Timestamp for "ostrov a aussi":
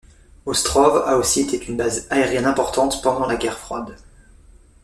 0.47-1.41